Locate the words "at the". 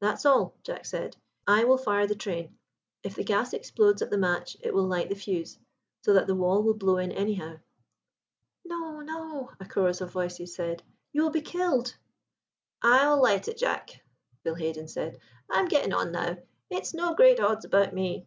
4.02-4.18